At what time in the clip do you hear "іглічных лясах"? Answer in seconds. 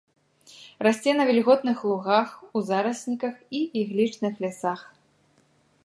3.83-4.81